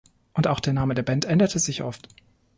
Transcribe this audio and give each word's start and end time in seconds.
Und 0.33 0.47
auch 0.47 0.59
der 0.59 0.73
Name 0.73 0.95
der 0.95 1.03
Band 1.03 1.25
änderte 1.25 1.59
sich 1.59 1.83
oft. 1.83 2.07